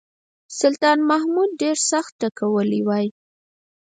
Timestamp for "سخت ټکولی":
1.89-2.81